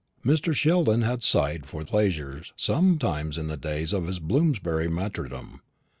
[0.25, 0.51] Mr.
[0.51, 5.61] Sheldon had sighed for pleasures sometimes in the days of his Bloomsbury martyrdom.